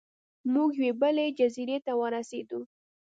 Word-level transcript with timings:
موږ 0.53 0.69
یوې 0.79 0.91
بلې 1.01 1.25
جزیرې 1.39 1.77
ته 1.85 1.91
ورسیدو. 2.01 2.59